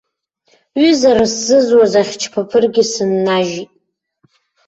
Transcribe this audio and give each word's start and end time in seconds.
Ҩызара 0.79 1.25
сзызуаз 1.33 1.93
ахьчԥаԥыргьы 2.01 2.83
сыннажьит. 2.91 3.71